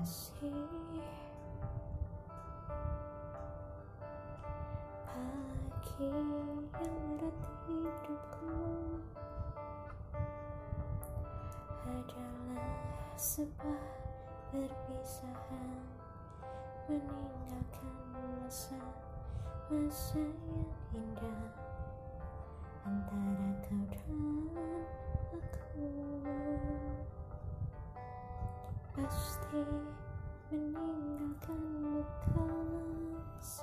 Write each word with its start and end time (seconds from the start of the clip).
다시 0.00 0.32
바퀴 5.04 6.10
향으로 6.10 7.29
sebuah 13.30 13.86
perpisahan 14.50 15.86
meninggalkan 16.90 17.94
masa 18.10 18.74
masa 19.70 20.18
yang 20.18 20.66
indah. 20.90 21.54
Antara 22.82 23.50
kau 23.62 23.86
dan 23.86 24.10
aku 25.30 25.78
pasti 28.98 29.62
meninggalkan 30.50 31.62
bekas 32.02 33.62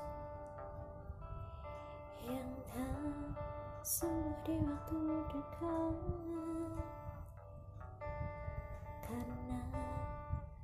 yang 2.24 2.52
tak 2.72 3.36
sembuh 3.84 4.32
di 4.48 4.56
waktu 4.64 4.96
dekat. 5.28 5.96
Karena 9.08 9.47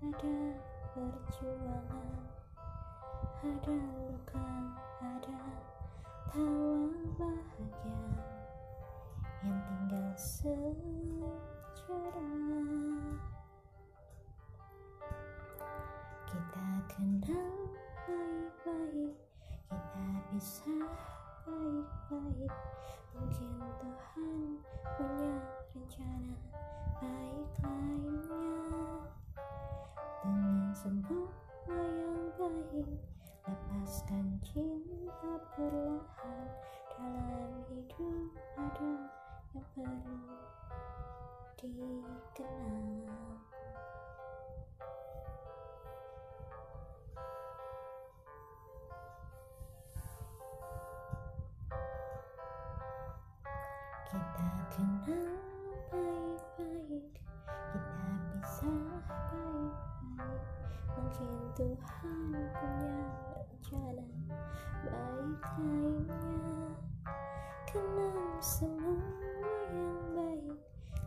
ada 0.04 0.36
perjuangan 0.92 2.28
ada 3.40 3.72
luka 3.72 4.48
ada 5.00 5.40
tawa 6.28 6.92
bahagia. 7.16 8.04
Yang 9.44 9.60
tinggal 9.64 10.12
sejarah. 10.16 11.40
Kita 16.28 16.68
kenal 16.92 17.56
baik-baik 18.04 19.16
kita 19.72 20.06
bisa 20.36 20.76
baik-baik. 21.48 22.54
Mungkin 23.16 23.52
Tuhan 23.80 24.60
punya 25.00 25.34
rencana 25.72 26.36
baik 27.00 27.33
lepaskan 34.14 34.38
cinta 34.46 35.34
perlahan 35.58 36.46
dalam 36.94 37.66
hidup 37.66 38.30
ada 38.62 38.94
yang 39.74 39.98
perlu 41.58 41.90
dikenal. 41.98 43.42
Kita 54.14 54.50
kenal 54.78 55.34
baik-baik 55.90 57.10
kita 57.50 58.06
bisa 58.30 58.74
baik-baik. 59.10 60.46
Mungkin 60.94 61.34
Tuhan 61.58 62.30
punya 62.54 63.33
baik 63.72 64.44
lainnya. 64.84 66.68
Kenal 67.64 68.36
semua 68.44 69.00
yang 69.72 70.04
baik 70.12 70.60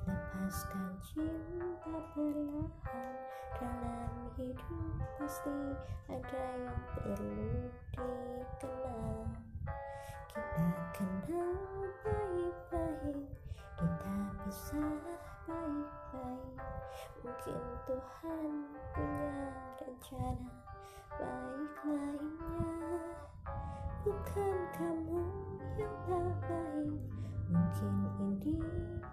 lepaskan 0.08 0.96
cinta 1.04 2.00
perlahan. 2.16 3.14
Dalam 3.60 4.32
hidup 4.40 5.00
pasti 5.20 5.52
ada 6.08 6.44
yang 6.56 6.80
perlu 6.96 7.68
dikenal. 7.92 9.28
Kita 10.32 10.68
kenal 10.96 11.52
baik-baik 12.04 13.28
kita 13.76 14.16
bisa 14.48 14.84
baik-baik. 15.44 16.56
Mungkin 17.20 17.60
Tuhan 17.84 18.48
punya 18.96 19.36
rencana 19.76 20.75
baik 21.14 21.76
lainnya 21.86 22.98
bukan 24.02 24.56
kamu 24.74 25.22
yang 25.78 25.94
tak 26.10 26.30
baik 26.50 27.02
mungkin 27.46 27.94
ini 28.18 28.58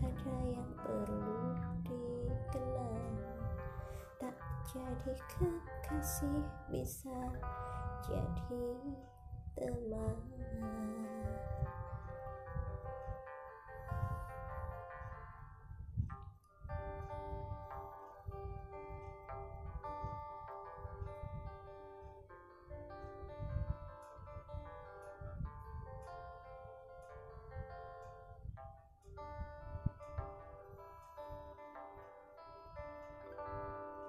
ada 0.01 0.35
yang 0.45 0.69
perlu 0.77 1.57
dikenal. 1.85 2.97
Tak 4.21 4.37
jadi 4.69 5.13
kekasih 5.33 6.45
bisa 6.69 7.19
jadi 8.05 8.69
teman 9.57 10.94